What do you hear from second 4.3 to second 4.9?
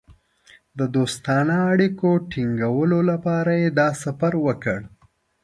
وکړ.